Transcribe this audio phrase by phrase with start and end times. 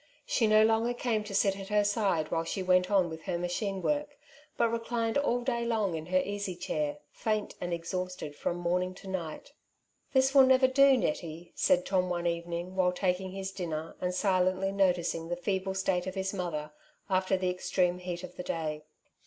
[0.25, 3.37] She no longer came to sit at her side while she went on with her
[3.37, 4.17] machine work,
[4.57, 8.95] but reclined all day long in her easy chair, faint and exhausted from morn ing
[8.95, 9.53] to night.''
[10.13, 14.11] This will never do, Nettie,'* said Tom one even ing while taking his dinner, and
[14.15, 16.71] silently noticing the feeble state of his mother
[17.07, 18.81] after the extreme heat of the day.